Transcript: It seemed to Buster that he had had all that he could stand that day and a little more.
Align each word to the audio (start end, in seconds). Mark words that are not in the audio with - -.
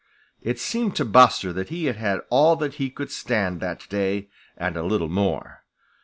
It 0.41 0.57
seemed 0.57 0.95
to 0.95 1.05
Buster 1.05 1.53
that 1.53 1.69
he 1.69 1.85
had 1.85 1.97
had 1.97 2.21
all 2.31 2.55
that 2.55 2.73
he 2.81 2.89
could 2.89 3.11
stand 3.11 3.59
that 3.59 3.87
day 3.87 4.29
and 4.57 4.75
a 4.75 4.81
little 4.81 5.09
more. 5.09 5.61